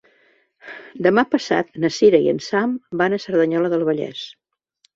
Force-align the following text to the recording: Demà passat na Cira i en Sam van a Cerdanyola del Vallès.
Demà 1.07 1.23
passat 1.33 1.69
na 1.85 1.93
Cira 1.99 2.23
i 2.25 2.31
en 2.33 2.41
Sam 2.47 2.75
van 3.05 3.19
a 3.19 3.23
Cerdanyola 3.27 3.73
del 3.77 3.87
Vallès. 3.93 4.29